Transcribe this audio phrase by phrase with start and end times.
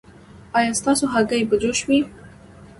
[0.57, 1.99] ایا ستاسو هګۍ به جوش وي؟